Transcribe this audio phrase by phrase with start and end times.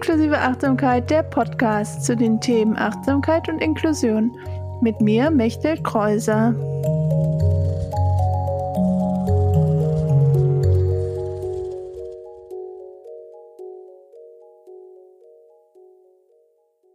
[0.00, 4.34] Inklusive Achtsamkeit, der Podcast zu den Themen Achtsamkeit und Inklusion.
[4.80, 6.54] Mit mir, Mechtel Kreuser.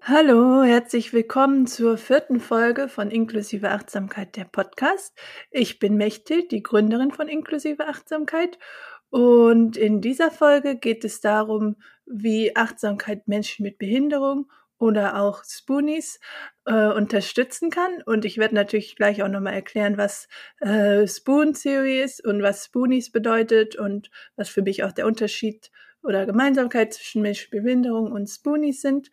[0.01, 5.15] Hallo, herzlich willkommen zur vierten Folge von Inklusive Achtsamkeit, der Podcast.
[5.51, 8.57] Ich bin Mechtel, die Gründerin von Inklusive Achtsamkeit
[9.11, 16.19] und in dieser Folge geht es darum, wie Achtsamkeit Menschen mit Behinderung oder auch Spoonies
[16.65, 18.01] äh, unterstützen kann.
[18.05, 20.27] Und ich werde natürlich gleich auch nochmal erklären, was
[20.60, 25.71] äh, Spoon Theory ist und was Spoonies bedeutet und was für mich auch der Unterschied
[26.04, 29.10] oder Gemeinsamkeit zwischen Menschen mit Behinderung und Spoonies sind.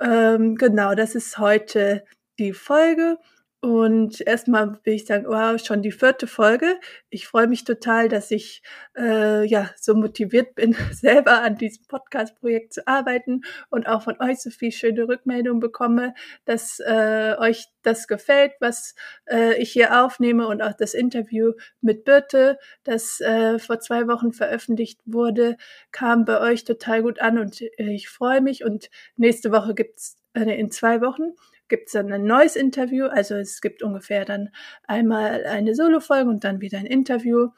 [0.00, 2.04] Ähm, genau, das ist heute
[2.38, 3.18] die Folge.
[3.66, 6.78] Und erstmal will ich sagen, wow, schon die vierte Folge.
[7.10, 8.62] Ich freue mich total, dass ich
[8.96, 14.38] äh, ja so motiviert bin, selber an diesem Podcast-Projekt zu arbeiten und auch von euch
[14.38, 16.14] so viel schöne Rückmeldungen bekomme,
[16.44, 18.94] dass äh, euch das gefällt, was
[19.28, 24.32] äh, ich hier aufnehme und auch das Interview mit Birte, das äh, vor zwei Wochen
[24.32, 25.56] veröffentlicht wurde,
[25.90, 28.64] kam bei euch total gut an und äh, ich freue mich.
[28.64, 31.32] Und nächste Woche gibt's in zwei Wochen
[31.68, 33.06] gibt es dann ein neues Interview.
[33.06, 34.50] Also es gibt ungefähr dann
[34.84, 37.48] einmal eine Solo-Folge und dann wieder ein Interview.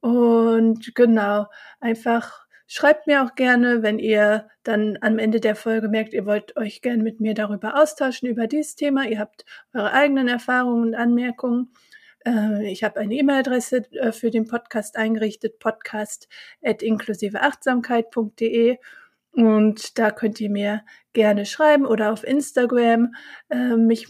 [0.00, 1.46] Und genau,
[1.80, 6.56] einfach schreibt mir auch gerne, wenn ihr dann am Ende der Folge merkt, ihr wollt
[6.56, 9.06] euch gerne mit mir darüber austauschen, über dieses Thema.
[9.06, 11.72] Ihr habt eure eigenen Erfahrungen und Anmerkungen.
[12.26, 16.28] Äh, ich habe eine E-Mail-Adresse äh, für den Podcast eingerichtet, podcast
[16.62, 18.78] at inklusiveachtsamkeit.de.
[19.36, 23.14] Und da könnt ihr mir gerne schreiben oder auf Instagram
[23.50, 24.08] äh, mich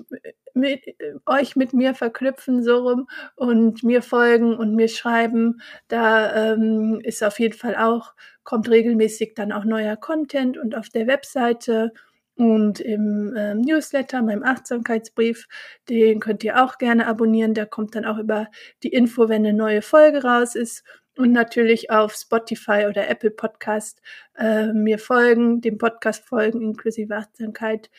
[0.54, 0.82] mit,
[1.26, 5.60] euch mit mir verknüpfen so rum und mir folgen und mir schreiben.
[5.88, 10.90] Da ähm, ist auf jeden Fall auch, kommt regelmäßig dann auch neuer Content und auf
[10.90, 11.92] der Webseite
[12.36, 15.48] und im ähm, Newsletter, meinem Achtsamkeitsbrief,
[15.88, 17.54] den könnt ihr auch gerne abonnieren.
[17.54, 18.46] Der kommt dann auch über
[18.84, 20.84] die Info, wenn eine neue Folge raus ist
[21.16, 24.00] und natürlich auf Spotify oder Apple Podcast
[24.36, 27.90] äh, mir folgen, dem Podcast folgen, inklusive Achtsamkeit,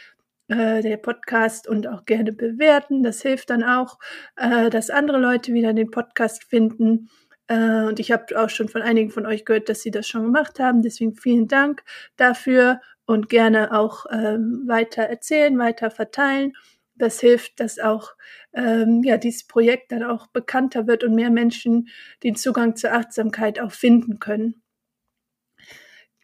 [0.47, 3.03] äh, der Podcast und auch gerne bewerten.
[3.03, 3.99] Das hilft dann auch,
[4.35, 7.09] äh, dass andere Leute wieder den Podcast finden.
[7.47, 10.23] Äh, und ich habe auch schon von einigen von euch gehört, dass sie das schon
[10.23, 10.81] gemacht haben.
[10.81, 11.83] Deswegen vielen Dank
[12.17, 16.53] dafür und gerne auch ähm, weiter erzählen, weiter verteilen
[16.99, 18.15] das hilft, dass auch
[18.53, 21.89] ähm, ja dieses Projekt dann auch bekannter wird und mehr Menschen
[22.23, 24.61] den Zugang zur Achtsamkeit auch finden können.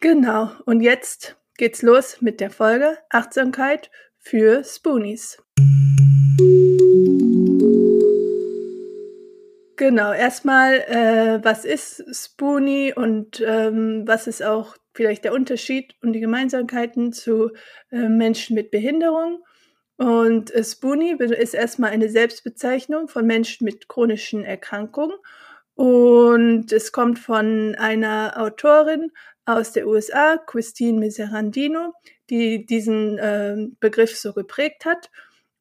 [0.00, 0.50] Genau.
[0.66, 5.38] Und jetzt geht's los mit der Folge Achtsamkeit für Spoonies.
[9.76, 16.12] Genau, erstmal, äh, was ist Spoonie und ähm, was ist auch vielleicht der Unterschied und
[16.12, 17.50] die Gemeinsamkeiten zu
[17.90, 19.42] äh, Menschen mit Behinderung?
[19.96, 25.16] Und äh, Spoonie ist erstmal eine Selbstbezeichnung von Menschen mit chronischen Erkrankungen.
[25.74, 29.10] Und es kommt von einer Autorin
[29.44, 31.92] aus der USA, Christine Miserandino,
[32.30, 35.10] die diesen äh, Begriff so geprägt hat.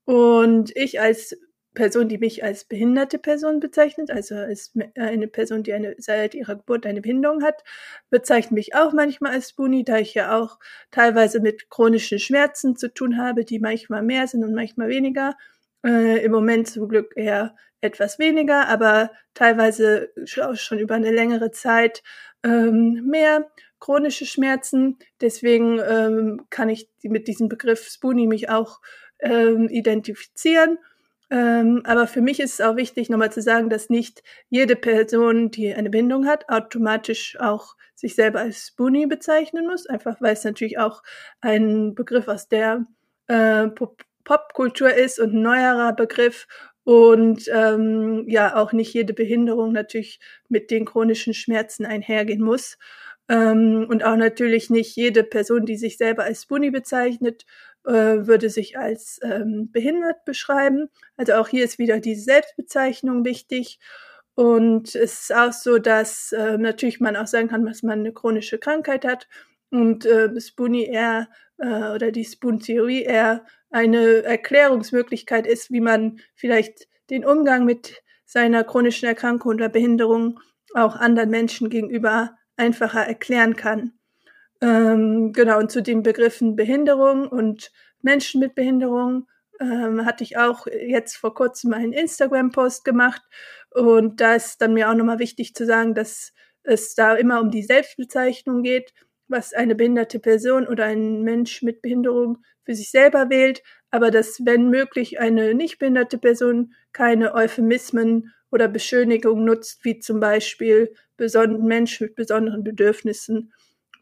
[0.06, 1.36] Und ich als
[1.74, 6.56] Person, die mich als behinderte Person bezeichnet, also als eine Person, die eine, seit ihrer
[6.56, 7.64] Geburt eine Behinderung hat,
[8.10, 10.60] bezeichnet mich auch manchmal als Spoonie, da ich ja auch
[10.92, 15.36] teilweise mit chronischen Schmerzen zu tun habe, die manchmal mehr sind und manchmal weniger.
[15.86, 22.02] Äh, Im Moment zum Glück eher etwas weniger, aber teilweise schon über eine längere Zeit
[22.44, 24.98] ähm, mehr chronische Schmerzen.
[25.20, 28.80] Deswegen ähm, kann ich mit diesem Begriff Spoonie mich auch
[29.20, 30.78] ähm, identifizieren.
[31.34, 35.50] Ähm, aber für mich ist es auch wichtig, nochmal zu sagen, dass nicht jede Person,
[35.50, 40.44] die eine Behinderung hat, automatisch auch sich selber als Spoonie bezeichnen muss, einfach weil es
[40.44, 41.02] natürlich auch
[41.42, 42.86] ein Begriff aus der
[43.28, 43.68] äh,
[44.24, 46.46] Popkultur ist und ein neuerer Begriff
[46.84, 52.78] und ähm, ja auch nicht jede Behinderung natürlich mit den chronischen Schmerzen einhergehen muss.
[53.28, 57.46] Ähm, und auch natürlich nicht jede Person, die sich selber als Spoonie bezeichnet,
[57.86, 60.90] würde sich als ähm, behindert beschreiben.
[61.18, 63.80] Also auch hier ist wieder die Selbstbezeichnung wichtig.
[64.36, 68.14] Und es ist auch so, dass äh, natürlich man auch sagen kann, dass man eine
[68.14, 69.28] chronische Krankheit hat
[69.70, 71.28] und äh, Spoonie eher
[71.58, 78.64] äh, oder die Spoon-Theorie eher eine Erklärungsmöglichkeit ist, wie man vielleicht den Umgang mit seiner
[78.64, 80.40] chronischen Erkrankung oder Behinderung
[80.74, 83.94] auch anderen Menschen gegenüber einfacher erklären kann.
[84.64, 87.70] Ähm, genau, und zu den Begriffen Behinderung und
[88.02, 89.28] Menschen mit Behinderung
[89.60, 93.22] ähm, hatte ich auch jetzt vor kurzem einen Instagram-Post gemacht.
[93.72, 96.32] Und da ist dann mir auch nochmal wichtig zu sagen, dass
[96.64, 98.94] es da immer um die Selbstbezeichnung geht,
[99.28, 104.40] was eine behinderte Person oder ein Mensch mit Behinderung für sich selber wählt, aber dass,
[104.46, 111.68] wenn möglich, eine nicht behinderte Person keine Euphemismen oder Beschönigung nutzt, wie zum Beispiel besonderen
[111.68, 113.52] Menschen mit besonderen Bedürfnissen.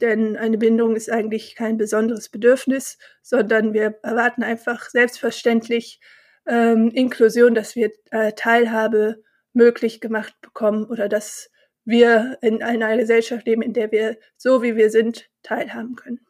[0.02, 6.00] Denn eine Behinderung ist eigentlich kein besonderes Bedürfnis, sondern wir erwarten einfach selbstverständlich
[6.48, 11.52] ähm, Inklusion, dass wir äh, Teilhabe möglich gemacht bekommen oder dass
[11.86, 16.26] wir in einer Gesellschaft leben, in der wir so wie wir sind teilhaben können.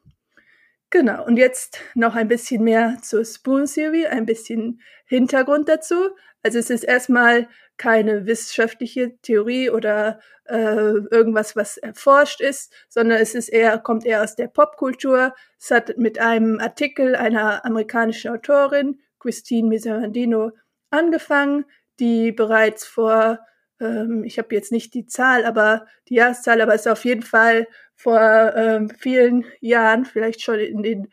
[0.90, 5.96] Genau, und jetzt noch ein bisschen mehr zur Spoon Theory, ein bisschen Hintergrund dazu.
[6.44, 7.48] Also es ist erstmal
[7.78, 14.24] keine wissenschaftliche Theorie oder äh, irgendwas, was erforscht ist, sondern es ist eher, kommt eher
[14.24, 15.34] aus der Popkultur.
[15.60, 20.52] Es hat mit einem Artikel einer amerikanischen Autorin, Christine Miserandino,
[20.90, 21.66] angefangen,
[22.00, 23.40] die bereits vor
[23.82, 27.24] ähm, ich habe jetzt nicht die Zahl, aber die Jahreszahl, aber es ist auf jeden
[27.24, 31.08] Fall vor ähm, vielen Jahren, vielleicht schon in den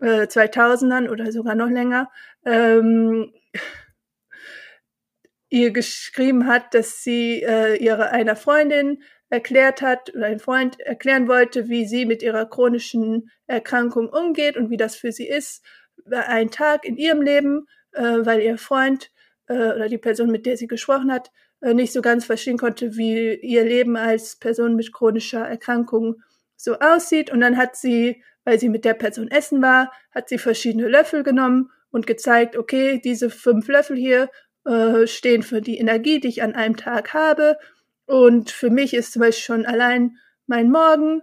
[0.00, 2.10] äh, 2000ern oder sogar noch länger,
[2.44, 3.32] ähm,
[5.54, 11.28] ihr geschrieben hat, dass sie äh, ihre einer Freundin erklärt hat oder ein Freund erklären
[11.28, 15.64] wollte, wie sie mit ihrer chronischen Erkrankung umgeht und wie das für sie ist,
[16.10, 19.10] ein Tag in ihrem Leben, äh, weil ihr Freund
[19.46, 21.30] äh, oder die Person, mit der sie gesprochen hat,
[21.60, 26.16] äh, nicht so ganz verstehen konnte, wie ihr Leben als Person mit chronischer Erkrankung
[26.56, 27.30] so aussieht.
[27.30, 31.22] Und dann hat sie, weil sie mit der Person essen war, hat sie verschiedene Löffel
[31.22, 34.28] genommen und gezeigt, okay, diese fünf Löffel hier
[34.64, 37.58] äh, stehen für die Energie, die ich an einem Tag habe.
[38.06, 40.16] Und für mich ist zum Beispiel schon allein
[40.46, 41.22] mein Morgen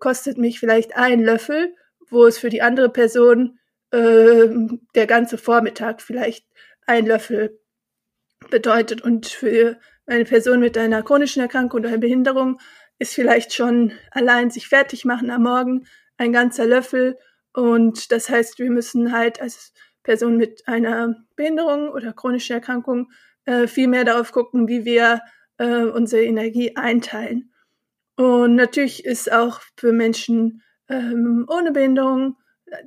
[0.00, 1.74] kostet mich vielleicht ein Löffel,
[2.10, 3.58] wo es für die andere Person
[3.90, 4.48] äh,
[4.94, 6.46] der ganze Vormittag vielleicht
[6.86, 7.60] ein Löffel
[8.50, 9.02] bedeutet.
[9.02, 12.60] Und für eine Person mit einer chronischen Erkrankung oder Behinderung
[12.98, 15.86] ist vielleicht schon allein sich fertig machen am Morgen
[16.16, 17.16] ein ganzer Löffel.
[17.52, 23.10] Und das heißt, wir müssen halt als Person mit einer Behinderung oder chronischen Erkrankung
[23.44, 25.20] äh, viel mehr darauf gucken, wie wir
[25.58, 27.52] äh, unsere Energie einteilen.
[28.16, 32.36] Und natürlich ist auch für Menschen ähm, ohne Behinderung,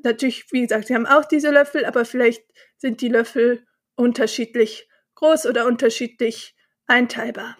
[0.03, 2.43] natürlich, wie gesagt, sie haben auch diese Löffel, aber vielleicht
[2.77, 6.55] sind die Löffel unterschiedlich groß oder unterschiedlich
[6.87, 7.57] einteilbar.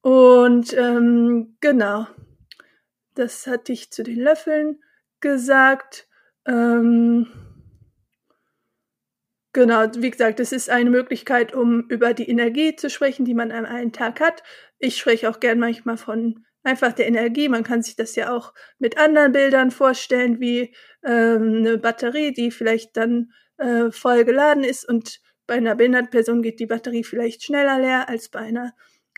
[0.00, 2.06] Und ähm, genau,
[3.14, 4.82] das hatte ich zu den Löffeln
[5.20, 6.08] gesagt.
[6.46, 7.26] Ähm,
[9.58, 13.50] genau, wie gesagt, es ist eine Möglichkeit, um über die Energie zu sprechen, die man
[13.50, 14.44] an einem Tag hat.
[14.78, 17.48] Ich spreche auch gern manchmal von einfach der Energie.
[17.48, 20.74] Man kann sich das ja auch mit anderen Bildern vorstellen, wie
[21.04, 26.42] ähm, eine Batterie, die vielleicht dann äh, voll geladen ist und bei einer behinderten Person
[26.42, 28.74] geht die Batterie vielleicht schneller leer als bei einer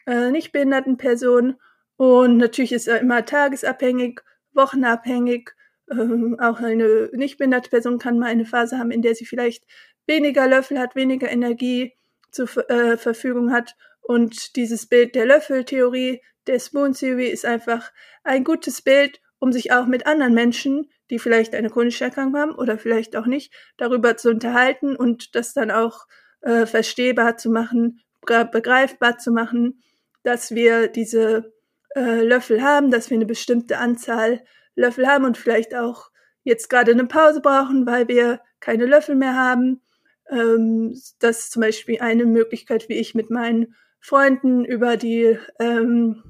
[0.06, 1.56] äh, nicht behinderten Person.
[1.96, 4.20] Und natürlich ist er immer tagesabhängig,
[4.54, 5.50] wochenabhängig.
[5.90, 9.64] Ähm, auch eine nicht behinderte Person kann mal eine Phase haben, in der sie vielleicht
[10.10, 11.94] weniger Löffel hat, weniger Energie
[12.30, 13.76] zur äh, Verfügung hat.
[14.02, 17.90] Und dieses Bild der Löffeltheorie, der Spoon Theory, ist einfach
[18.24, 22.54] ein gutes Bild, um sich auch mit anderen Menschen, die vielleicht eine chronische Erkrankung haben
[22.54, 26.06] oder vielleicht auch nicht, darüber zu unterhalten und das dann auch
[26.42, 29.82] äh, verstehbar zu machen, begreifbar zu machen,
[30.22, 31.52] dass wir diese
[31.94, 34.42] äh, Löffel haben, dass wir eine bestimmte Anzahl
[34.74, 36.10] Löffel haben und vielleicht auch
[36.42, 39.82] jetzt gerade eine Pause brauchen, weil wir keine Löffel mehr haben.
[40.30, 46.22] Ähm, das ist zum Beispiel eine Möglichkeit, wie ich mit meinen Freunden über die ähm,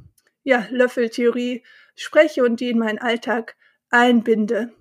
[0.42, 1.62] ja, Löffeltheorie
[1.94, 3.56] spreche und die in meinen Alltag
[3.90, 4.72] einbinde.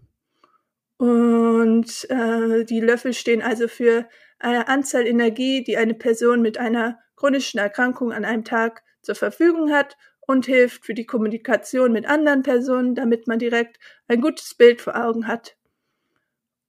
[0.97, 4.07] Und äh, die Löffel stehen also für
[4.39, 9.71] eine Anzahl Energie, die eine Person mit einer chronischen Erkrankung an einem Tag zur Verfügung
[9.71, 14.81] hat und hilft für die Kommunikation mit anderen Personen, damit man direkt ein gutes Bild
[14.81, 15.57] vor Augen hat.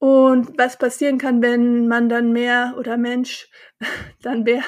[0.01, 3.47] Und was passieren kann, wenn man dann mehr oder Mensch
[4.23, 4.63] dann mehr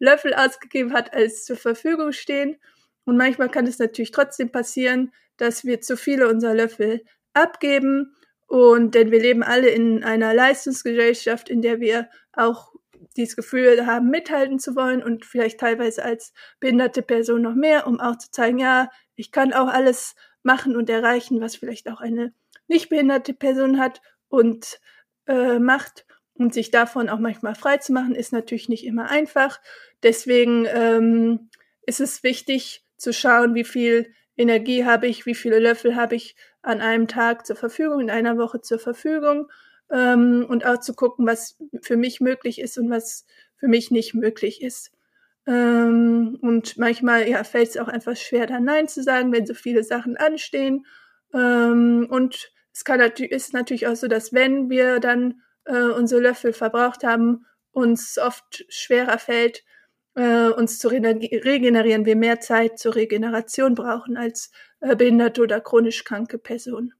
[0.00, 2.56] Löffel ausgegeben hat, als zur Verfügung stehen.
[3.04, 7.04] Und manchmal kann es natürlich trotzdem passieren, dass wir zu viele unserer Löffel
[7.34, 8.16] abgeben
[8.48, 12.72] und denn wir leben alle in einer Leistungsgesellschaft, in der wir auch
[13.16, 18.00] dieses Gefühl haben, mithalten zu wollen und vielleicht teilweise als behinderte Person noch mehr, um
[18.00, 22.34] auch zu zeigen, ja, ich kann auch alles machen und erreichen, was vielleicht auch eine
[22.66, 24.00] nicht behinderte Person hat
[24.34, 24.80] und
[25.26, 26.06] äh, macht.
[26.36, 29.60] Und sich davon auch manchmal frei zu machen, ist natürlich nicht immer einfach.
[30.02, 31.48] Deswegen ähm,
[31.86, 36.34] ist es wichtig zu schauen, wie viel Energie habe ich, wie viele Löffel habe ich
[36.60, 39.48] an einem Tag zur Verfügung, in einer Woche zur Verfügung
[39.92, 44.14] ähm, und auch zu gucken, was für mich möglich ist und was für mich nicht
[44.14, 44.90] möglich ist.
[45.46, 49.54] Ähm, und manchmal ja, fällt es auch einfach schwer, da Nein zu sagen, wenn so
[49.54, 50.84] viele Sachen anstehen.
[51.32, 56.20] Ähm, und es kann natürlich, ist natürlich auch so, dass wenn wir dann äh, unsere
[56.20, 59.64] Löffel verbraucht haben, uns oft schwerer fällt,
[60.16, 64.50] äh, uns zu regenerieren, wir mehr Zeit zur Regeneration brauchen als
[64.80, 66.94] äh, behinderte oder chronisch kranke Personen.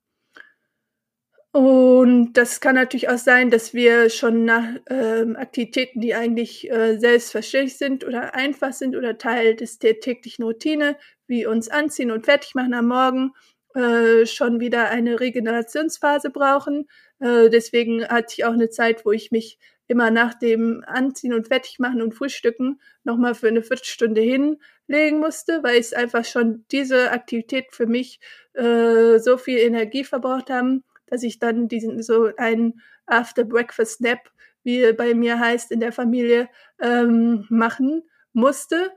[1.51, 6.99] Und das kann natürlich auch sein, dass wir schon nach ähm, Aktivitäten, die eigentlich äh,
[6.99, 10.97] selbstverständlich sind oder einfach sind oder Teil des der täglichen Routine,
[11.29, 13.33] wie uns anziehen und fertig machen am Morgen,
[13.75, 16.89] äh, schon wieder eine Regenerationsphase brauchen.
[17.21, 21.49] Äh, deswegen hatte ich auch eine Zeit, wo ich mich immer nach dem Anziehen und
[21.49, 27.67] Fertigmachen und Frühstücken nochmal für eine Viertelstunde hinlegen musste, weil es einfach schon diese Aktivität
[27.71, 28.21] für mich
[28.55, 34.31] äh, so viel Energie verbraucht haben, dass ich dann diesen so einen After Breakfast Nap,
[34.63, 36.49] wie er bei mir heißt in der Familie,
[36.81, 38.03] ähm, machen
[38.33, 38.91] musste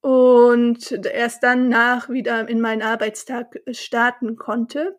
[0.00, 4.98] und erst dann nach wieder in meinen Arbeitstag starten konnte.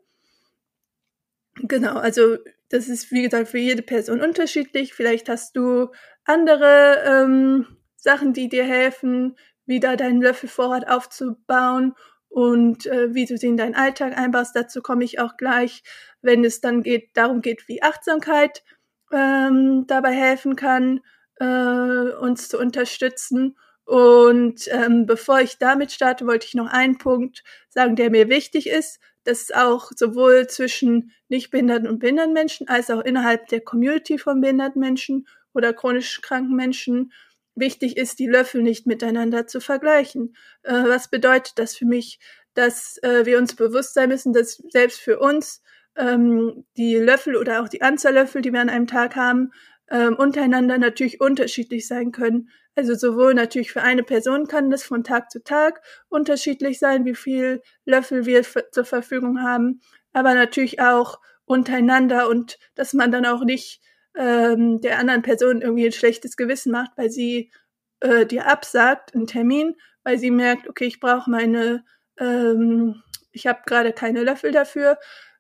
[1.56, 2.38] Genau, also
[2.70, 4.94] das ist wie gesagt für jede Person unterschiedlich.
[4.94, 5.90] Vielleicht hast du
[6.24, 7.68] andere ähm,
[7.98, 11.94] Sachen, die dir helfen, wieder deinen Löffelvorrat aufzubauen
[12.30, 14.56] und äh, wie du sie in deinen Alltag einbaust.
[14.56, 15.84] Dazu komme ich auch gleich,
[16.22, 18.64] wenn es dann geht, darum geht, wie Achtsamkeit
[19.12, 21.02] ähm, dabei helfen kann,
[21.40, 23.58] äh, uns zu unterstützen.
[23.92, 28.70] Und ähm, bevor ich damit starte, wollte ich noch einen Punkt sagen, der mir wichtig
[28.70, 34.18] ist, dass auch sowohl zwischen nicht behinderten und behinderten Menschen als auch innerhalb der Community
[34.18, 37.12] von behinderten Menschen oder chronisch kranken Menschen
[37.54, 40.38] wichtig ist, die Löffel nicht miteinander zu vergleichen.
[40.64, 42.22] Äh, was bedeutet das für mich?
[42.54, 45.62] Dass äh, wir uns bewusst sein müssen, dass selbst für uns
[45.98, 49.52] ähm, die Löffel oder auch die Anzahl Löffel, die wir an einem Tag haben,
[49.92, 52.50] ähm, untereinander natürlich unterschiedlich sein können.
[52.76, 57.16] Also sowohl natürlich für eine Person kann das von Tag zu Tag unterschiedlich sein, wie
[57.16, 59.82] viel Löffel wir zur Verfügung haben,
[60.14, 63.82] aber natürlich auch untereinander und dass man dann auch nicht
[64.16, 67.52] ähm, der anderen Person irgendwie ein schlechtes Gewissen macht, weil sie
[68.00, 71.84] äh, dir absagt, einen Termin, weil sie merkt, okay, ich brauche meine,
[72.18, 74.98] ähm, ich habe gerade keine Löffel dafür.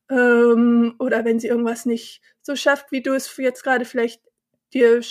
[0.09, 4.21] Ähm, oder wenn sie irgendwas nicht so schafft, wie du es jetzt gerade vielleicht
[4.73, 5.01] dir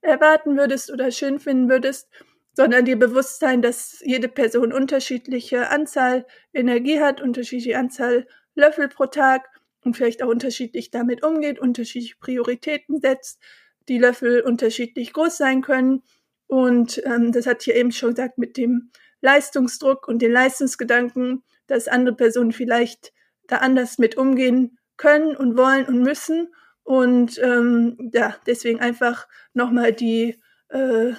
[0.00, 2.08] erwarten würdest oder schön finden würdest,
[2.52, 9.06] sondern dir bewusst sein, dass jede Person unterschiedliche Anzahl Energie hat, unterschiedliche Anzahl Löffel pro
[9.06, 9.48] Tag
[9.84, 13.40] und vielleicht auch unterschiedlich damit umgeht, unterschiedliche Prioritäten setzt,
[13.88, 16.02] die Löffel unterschiedlich groß sein können.
[16.46, 21.88] Und ähm, das hat hier eben schon gesagt mit dem Leistungsdruck und den Leistungsgedanken, dass
[21.88, 23.12] andere Personen vielleicht
[23.46, 26.52] da anders mit umgehen können und wollen und müssen.
[26.88, 30.40] Und ähm, ja, deswegen einfach nochmal die,
[30.70, 31.12] äh,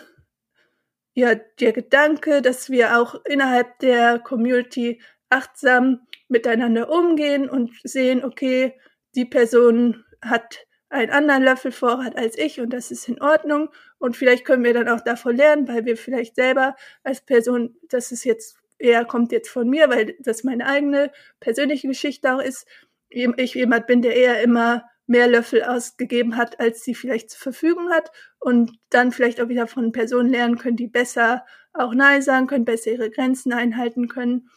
[1.13, 4.99] ja, der Gedanke, dass wir auch innerhalb der Community
[5.29, 8.79] achtsam miteinander umgehen und sehen, okay,
[9.13, 13.69] die Person hat einen anderen Löffelvorrat als ich und das ist in Ordnung.
[13.99, 18.11] Und vielleicht können wir dann auch davon lernen, weil wir vielleicht selber als Person, das
[18.11, 22.65] ist jetzt eher kommt jetzt von mir, weil das meine eigene persönliche Geschichte auch ist.
[23.09, 27.89] Ich jemand bin, der eher immer mehr Löffel ausgegeben hat, als sie vielleicht zur Verfügung
[27.89, 32.47] hat und dann vielleicht auch wieder von Personen lernen können, die besser auch Nein sagen
[32.47, 34.49] können, besser ihre Grenzen einhalten können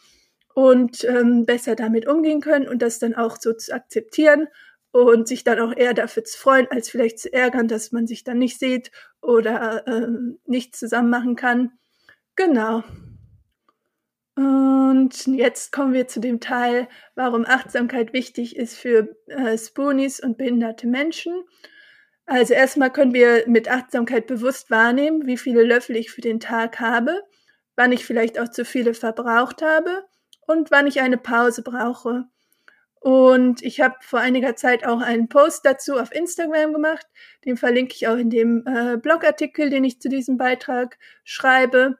[0.53, 4.47] und ähm, besser damit umgehen können und das dann auch so zu akzeptieren
[4.91, 8.23] und sich dann auch eher dafür zu freuen, als vielleicht zu ärgern, dass man sich
[8.23, 8.91] dann nicht sieht
[9.21, 11.71] oder ähm, nicht zusammen machen kann.
[12.35, 12.83] Genau.
[14.35, 20.37] Und jetzt kommen wir zu dem Teil, warum Achtsamkeit wichtig ist für äh, Spoonies und
[20.37, 21.43] behinderte Menschen.
[22.25, 26.79] Also erstmal können wir mit Achtsamkeit bewusst wahrnehmen, wie viele Löffel ich für den Tag
[26.79, 27.21] habe,
[27.75, 30.05] wann ich vielleicht auch zu viele verbraucht habe
[30.47, 32.25] und wann ich eine Pause brauche.
[33.03, 37.05] Und ich habe vor einiger Zeit auch einen Post dazu auf Instagram gemacht.
[37.43, 41.97] Den verlinke ich auch in dem äh, Blogartikel, den ich zu diesem Beitrag schreibe.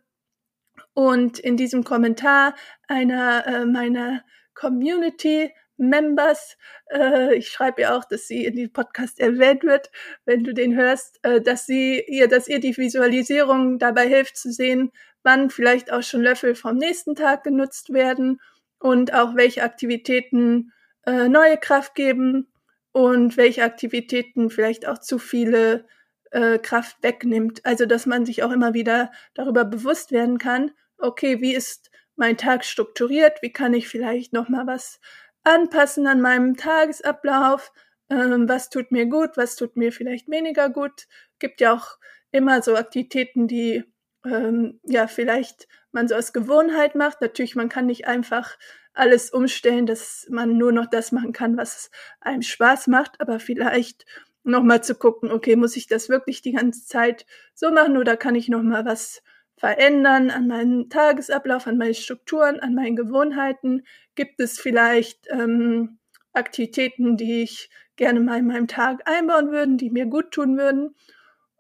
[0.94, 2.56] Und in diesem Kommentar
[2.88, 4.24] einer äh, meiner
[4.54, 6.58] Community Members,
[6.92, 9.90] äh, ich schreibe ihr auch, dass sie in dem Podcast erwähnt wird,
[10.26, 14.52] wenn du den hörst, äh, dass sie ihr, dass ihr die Visualisierung dabei hilft zu
[14.52, 14.92] sehen,
[15.24, 18.40] wann vielleicht auch schon Löffel vom nächsten Tag genutzt werden
[18.80, 20.72] und auch welche Aktivitäten
[21.06, 22.48] äh, neue Kraft geben
[22.92, 25.86] und welche Aktivitäten vielleicht auch zu viele
[26.32, 27.66] äh, Kraft wegnimmt.
[27.66, 30.72] Also dass man sich auch immer wieder darüber bewusst werden kann,
[31.04, 33.42] okay, wie ist mein Tag strukturiert?
[33.42, 35.00] Wie kann ich vielleicht noch mal was
[35.44, 37.72] anpassen an meinem Tagesablauf?
[38.10, 39.32] Ähm, was tut mir gut?
[39.36, 41.08] Was tut mir vielleicht weniger gut?
[41.40, 41.98] Gibt ja auch
[42.32, 43.84] immer so Aktivitäten, die
[44.26, 47.22] ähm, ja vielleicht man so aus Gewohnheit macht.
[47.22, 48.58] Natürlich, man kann nicht einfach
[48.94, 51.90] alles umstellen, dass man nur noch das machen kann, was
[52.22, 54.06] einem Spaß macht, aber vielleicht
[54.44, 58.36] nochmal zu gucken, okay, muss ich das wirklich die ganze Zeit so machen oder kann
[58.36, 59.24] ich nochmal was
[59.58, 63.86] verändern an meinem Tagesablauf, an meinen Strukturen, an meinen Gewohnheiten?
[64.16, 66.00] Gibt es vielleicht ähm,
[66.34, 70.96] Aktivitäten, die ich gerne mal in meinem Tag einbauen würde, die mir gut tun würden?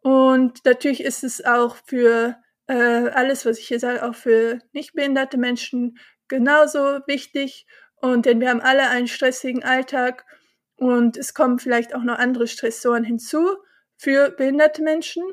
[0.02, 2.36] Und natürlich ist es auch für
[2.68, 5.98] äh, alles, was ich hier sage, auch für nicht behinderte Menschen
[6.28, 7.66] genauso wichtig.
[7.96, 10.26] Und denn wir haben alle einen stressigen Alltag
[10.76, 13.58] und es kommen vielleicht auch noch andere Stressoren hinzu
[13.96, 15.24] für behinderte Menschen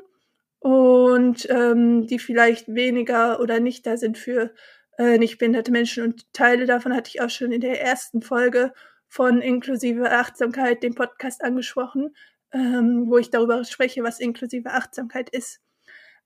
[0.61, 4.53] und ähm, die vielleicht weniger oder nicht da sind für
[4.99, 6.03] äh, nicht behinderte Menschen.
[6.03, 8.71] Und Teile davon hatte ich auch schon in der ersten Folge
[9.07, 12.15] von inklusive Achtsamkeit, dem Podcast angesprochen,
[12.53, 15.59] ähm, wo ich darüber spreche, was inklusive Achtsamkeit ist.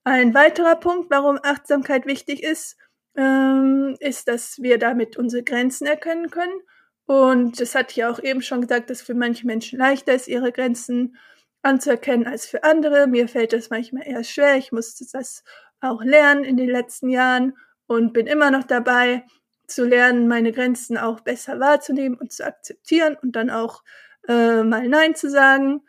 [0.04, 2.78] Ein weiterer Punkt, warum Achtsamkeit wichtig ist,
[3.16, 6.60] ähm, ist, dass wir damit unsere Grenzen erkennen können.
[7.06, 10.52] Und das hatte ich auch eben schon gesagt, dass für manche Menschen leichter ist, ihre
[10.52, 11.16] Grenzen
[11.66, 13.08] anzuerkennen als für andere.
[13.08, 14.56] Mir fällt das manchmal eher schwer.
[14.58, 15.44] Ich musste das
[15.82, 17.58] auch lernen in den letzten Jahren
[17.88, 19.26] und bin immer noch dabei
[19.68, 23.84] zu lernen, meine Grenzen auch besser wahrzunehmen und zu akzeptieren und dann auch
[24.28, 25.82] äh, mal Nein zu sagen.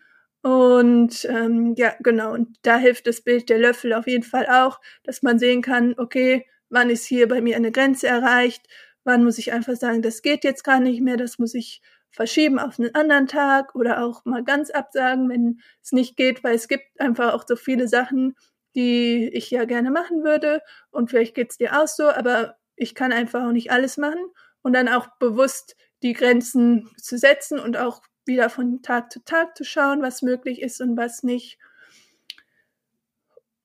[0.42, 4.80] Und ähm, ja, genau, und da hilft das Bild der Löffel auf jeden Fall auch,
[5.02, 8.66] dass man sehen kann, okay, wann ist hier bei mir eine Grenze erreicht,
[9.04, 11.82] wann muss ich einfach sagen, das geht jetzt gar nicht mehr, das muss ich
[12.16, 16.54] verschieben auf einen anderen Tag oder auch mal ganz absagen, wenn es nicht geht, weil
[16.54, 18.34] es gibt einfach auch so viele Sachen,
[18.74, 23.12] die ich ja gerne machen würde und vielleicht geht's dir auch so, aber ich kann
[23.12, 24.24] einfach auch nicht alles machen
[24.62, 29.56] und dann auch bewusst die Grenzen zu setzen und auch wieder von Tag zu Tag
[29.56, 31.58] zu schauen, was möglich ist und was nicht.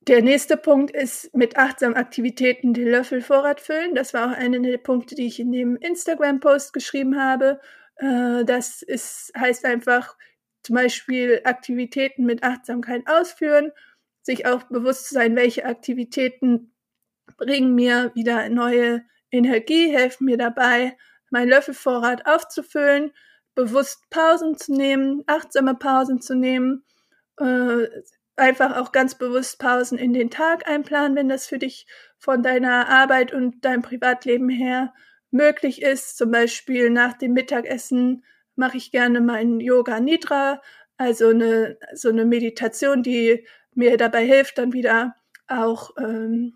[0.08, 3.96] Der nächste Punkt ist mit achtsamen Aktivitäten den Löffelvorrat füllen.
[3.96, 7.60] Das war auch einer der Punkte, die ich in dem Instagram-Post geschrieben habe.
[7.96, 10.18] Äh, das ist, heißt einfach
[10.64, 13.72] zum Beispiel Aktivitäten mit Achtsamkeit ausführen,
[14.22, 16.74] sich auch bewusst zu sein, welche Aktivitäten
[17.38, 20.98] bringen mir wieder neue Energie, helfen mir dabei,
[21.30, 23.12] meinen Löffelvorrat aufzufüllen
[23.56, 26.84] bewusst Pausen zu nehmen, achtsame Pausen zu nehmen,
[27.40, 27.88] äh,
[28.36, 31.86] einfach auch ganz bewusst Pausen in den Tag einplanen, wenn das für dich
[32.18, 34.94] von deiner Arbeit und deinem Privatleben her
[35.32, 36.18] möglich ist.
[36.18, 38.24] Zum Beispiel nach dem Mittagessen
[38.56, 40.62] mache ich gerne meinen Yoga Nidra,
[40.98, 45.16] also eine, so eine Meditation, die mir dabei hilft, dann wieder
[45.48, 46.54] auch ähm,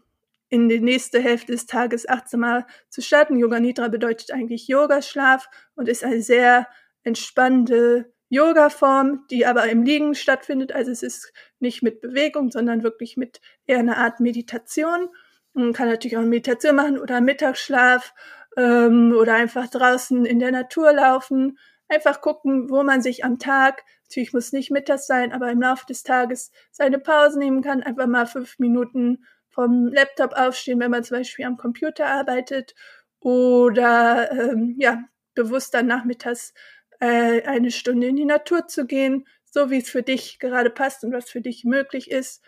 [0.49, 3.37] in die nächste Hälfte des Tages achtsamer zu starten.
[3.37, 6.67] Yoga Nidra bedeutet eigentlich Yogaschlaf und ist ein sehr
[7.03, 10.71] entspannende Yoga-Form, die aber im Liegen stattfindet.
[10.71, 15.09] Also es ist nicht mit Bewegung, sondern wirklich mit eher einer Art Meditation.
[15.53, 18.13] Man kann natürlich auch eine Meditation machen oder Mittagsschlaf
[18.57, 21.57] ähm, oder einfach draußen in der Natur laufen.
[21.87, 25.85] Einfach gucken, wo man sich am Tag, natürlich muss nicht mittags sein, aber im Laufe
[25.85, 27.83] des Tages seine Pause nehmen kann.
[27.83, 32.75] Einfach mal fünf Minuten vom Laptop aufstehen, wenn man zum Beispiel am Computer arbeitet
[33.19, 36.53] oder ähm, ja bewusst dann nachmittags
[36.99, 41.03] äh, eine Stunde in die Natur zu gehen, so wie es für dich gerade passt
[41.03, 42.43] und was für dich möglich ist.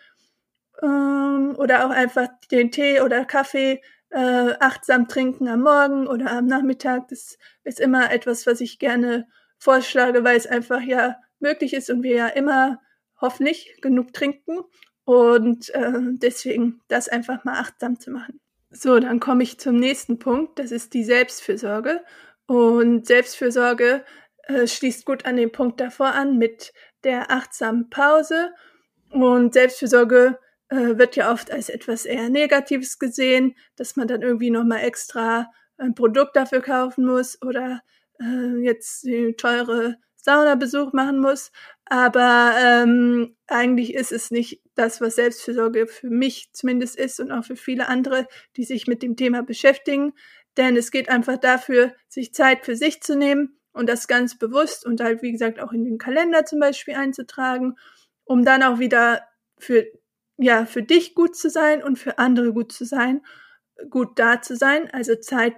[0.82, 6.46] Ähm, oder auch einfach den Tee oder Kaffee äh, achtsam trinken am Morgen oder am
[6.46, 7.08] Nachmittag.
[7.10, 12.04] Das ist immer etwas, was ich gerne vorschlage, weil es einfach ja möglich ist und
[12.04, 12.80] wir ja immer
[13.20, 14.60] hoffentlich genug trinken.
[15.04, 18.39] Und äh, deswegen das einfach mal achtsam zu machen.
[18.70, 20.60] So, dann komme ich zum nächsten Punkt.
[20.60, 22.04] Das ist die Selbstfürsorge.
[22.46, 24.04] Und Selbstfürsorge
[24.43, 28.52] äh, schließt gut an den Punkt davor an mit der achtsamen Pause.
[29.10, 30.38] Und Selbstfürsorge
[30.70, 35.50] äh, wird ja oft als etwas eher Negatives gesehen, dass man dann irgendwie nochmal extra
[35.78, 37.82] ein Produkt dafür kaufen muss oder
[38.20, 41.52] äh, jetzt teure Saunabesuch machen muss.
[41.86, 47.46] Aber ähm, eigentlich ist es nicht das, was Selbstfürsorge für mich zumindest ist und auch
[47.46, 48.28] für viele andere,
[48.58, 50.14] die sich mit dem Thema beschäftigen.
[50.58, 54.86] Denn es geht einfach dafür, sich Zeit für sich zu nehmen und das ganz bewusst
[54.86, 57.76] und halt, wie gesagt, auch in den Kalender zum Beispiel einzutragen,
[58.26, 59.22] um dann auch wieder
[59.58, 59.86] für,
[60.38, 63.21] ja, für dich gut zu sein und für andere gut zu sein,
[63.89, 65.56] gut da zu sein, also Zeit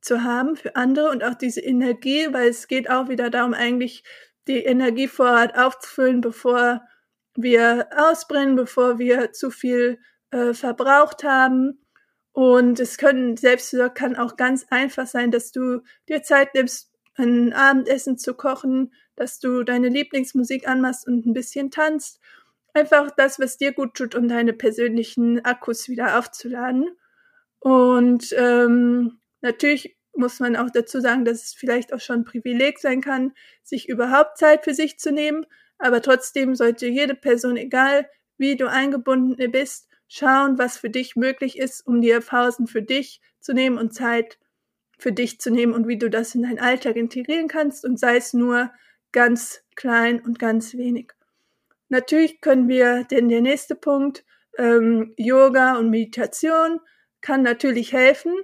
[0.00, 4.04] zu haben für andere und auch diese Energie, weil es geht auch wieder darum, eigentlich
[4.46, 6.82] die Energievorrat aufzufüllen, bevor
[7.34, 9.98] wir ausbrennen, bevor wir zu viel
[10.30, 11.80] äh, verbraucht haben.
[12.32, 17.52] Und es können, selbst kann auch ganz einfach sein, dass du dir Zeit nimmst, ein
[17.52, 22.20] Abendessen zu kochen, dass du deine Lieblingsmusik anmachst und ein bisschen tanzt.
[22.74, 26.90] Einfach das, was dir gut tut, um deine persönlichen Akkus wieder aufzuladen.
[27.60, 32.80] Und ähm, natürlich muss man auch dazu sagen, dass es vielleicht auch schon ein Privileg
[32.80, 33.32] sein kann,
[33.62, 35.46] sich überhaupt Zeit für sich zu nehmen.
[35.78, 38.08] Aber trotzdem sollte jede Person, egal
[38.38, 43.20] wie du eingebunden bist, schauen, was für dich möglich ist, um dir Pausen für dich
[43.40, 44.38] zu nehmen und Zeit
[44.98, 48.16] für dich zu nehmen und wie du das in deinen Alltag integrieren kannst und sei
[48.16, 48.70] es nur
[49.12, 51.12] ganz klein und ganz wenig.
[51.94, 54.24] Natürlich können wir, denn der nächste Punkt,
[54.58, 56.80] ähm, Yoga und Meditation
[57.20, 58.34] kann natürlich helfen,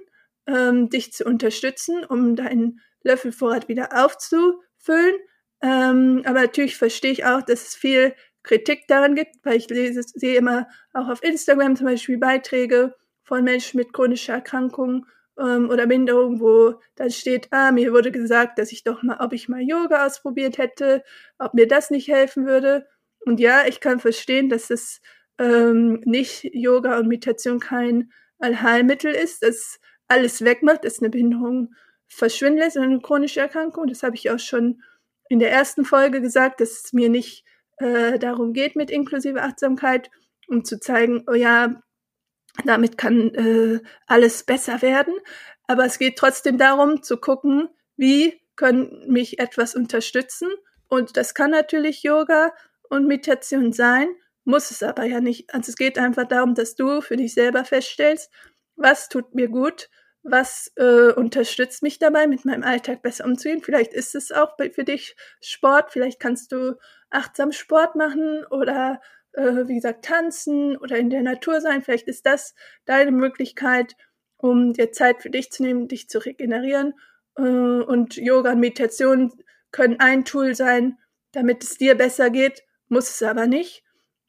[0.47, 5.15] ähm, dich zu unterstützen, um deinen Löffelvorrat wieder aufzufüllen.
[5.61, 10.01] Ähm, aber natürlich verstehe ich auch, dass es viel Kritik daran gibt, weil ich lese,
[10.01, 15.05] sehe immer auch auf Instagram zum Beispiel Beiträge von Menschen mit chronischer Erkrankung
[15.37, 19.33] ähm, oder Minderung, wo dann steht, ah, mir wurde gesagt, dass ich doch mal, ob
[19.33, 21.03] ich mal Yoga ausprobiert hätte,
[21.37, 22.87] ob mir das nicht helfen würde.
[23.25, 25.01] Und ja, ich kann verstehen, dass es
[25.37, 31.73] ähm, nicht Yoga und Meditation kein Allheilmittel ist, das alles wegmacht, dass eine Behinderung
[32.07, 33.87] verschwinden lässt oder eine chronische Erkrankung.
[33.87, 34.81] Das habe ich auch schon
[35.29, 37.45] in der ersten Folge gesagt, dass es mir nicht
[37.77, 40.09] äh, darum geht mit inklusive Achtsamkeit,
[40.47, 41.81] um zu zeigen, oh ja,
[42.65, 45.13] damit kann äh, alles besser werden.
[45.67, 50.49] Aber es geht trotzdem darum zu gucken, wie können mich etwas unterstützen.
[50.89, 52.53] Und das kann natürlich Yoga
[52.91, 54.09] und Meditation sein,
[54.43, 55.53] muss es aber ja nicht.
[55.53, 58.29] Also es geht einfach darum, dass du für dich selber feststellst,
[58.75, 59.89] was tut mir gut,
[60.23, 63.61] was äh, unterstützt mich dabei, mit meinem Alltag besser umzugehen.
[63.61, 66.77] Vielleicht ist es auch für dich Sport, vielleicht kannst du
[67.09, 69.01] achtsam Sport machen oder
[69.33, 71.81] äh, wie gesagt tanzen oder in der Natur sein.
[71.81, 72.53] Vielleicht ist das
[72.85, 73.95] deine Möglichkeit,
[74.37, 76.93] um dir Zeit für dich zu nehmen, dich zu regenerieren.
[77.37, 79.31] Äh, und Yoga und Meditation
[79.71, 80.97] können ein Tool sein,
[81.31, 83.83] damit es dir besser geht, muss es aber nicht.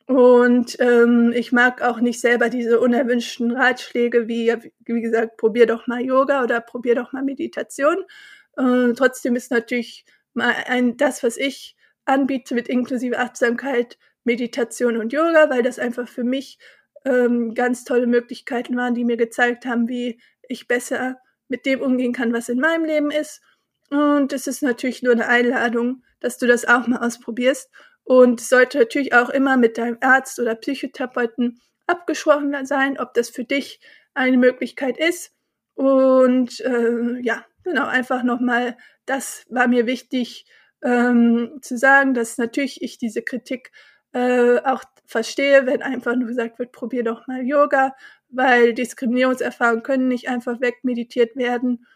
[0.07, 5.87] Und ähm, ich mag auch nicht selber diese unerwünschten Ratschläge wie, wie gesagt, probier doch
[5.87, 7.97] mal Yoga oder probier doch mal Meditation.
[8.57, 15.13] Äh, trotzdem ist natürlich mal ein, das, was ich anbiete mit inklusive Achtsamkeit, Meditation und
[15.13, 16.59] Yoga, weil das einfach für mich
[17.05, 22.13] ähm, ganz tolle Möglichkeiten waren, die mir gezeigt haben, wie ich besser mit dem umgehen
[22.13, 23.41] kann, was in meinem Leben ist.
[23.91, 27.71] Und es ist natürlich nur eine Einladung, dass du das auch mal ausprobierst.
[28.05, 33.45] Und sollte natürlich auch immer mit deinem Arzt oder Psychotherapeuten abgesprochen sein, ob das für
[33.45, 33.81] dich
[34.15, 35.33] eine Möglichkeit ist.
[35.75, 40.47] Und äh, ja, genau, einfach nochmal, das war mir wichtig
[40.83, 43.71] ähm, zu sagen, dass natürlich ich diese Kritik
[44.13, 47.95] äh, auch verstehe, wenn einfach nur gesagt wird, probier doch mal Yoga,
[48.29, 51.87] weil Diskriminierungserfahrungen können nicht einfach wegmeditiert werden.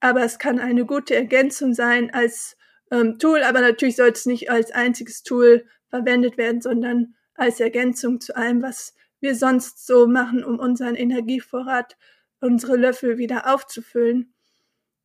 [0.00, 2.56] Aber es kann eine gute Ergänzung sein als
[2.92, 8.20] ähm, Tool, aber natürlich sollte es nicht als einziges Tool verwendet werden, sondern als Ergänzung
[8.20, 11.96] zu allem, was wir sonst so machen, um unseren Energievorrat,
[12.40, 14.34] unsere Löffel wieder aufzufüllen.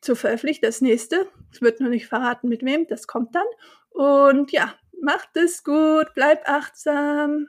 [0.00, 1.28] zu veröffentlichen, das nächste.
[1.52, 3.46] Es wird noch nicht verraten, mit wem, das kommt dann.
[3.90, 7.48] Und ja, macht es gut, bleib achtsam.